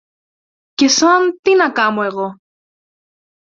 [0.73, 2.35] Και σαν τι να κάμω εγώ;